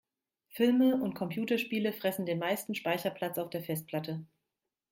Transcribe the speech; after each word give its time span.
Filme 0.47 0.95
und 0.95 1.13
Computerspiele 1.13 1.93
fressen 1.93 2.25
den 2.25 2.39
meisten 2.39 2.73
Speicherplatz 2.73 3.37
auf 3.37 3.51
der 3.51 3.61
Festplatte. 3.61 4.25